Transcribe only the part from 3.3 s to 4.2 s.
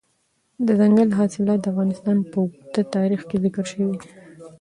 ذکر شوي دي.